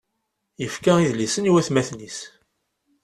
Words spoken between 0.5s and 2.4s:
Yefka idlisen i watmaten-is.